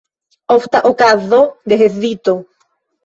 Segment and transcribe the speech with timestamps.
[0.57, 2.33] Ofta okazo de hezito.